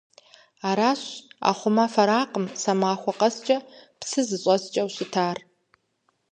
[0.69, 1.01] Аращ,
[1.49, 3.57] ахъумэ фэракъым, сэ махуэ къэскӀэ
[3.99, 5.37] псы зыщӀэскӀэу щытар.